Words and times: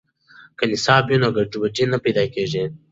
که 0.57 0.63
نصاب 0.71 1.03
وي 1.09 1.17
نو 1.21 1.29
ګډوډي 1.37 1.83
نه 1.91 1.97
پیدا 2.03 2.23
کیږي. 2.33 2.63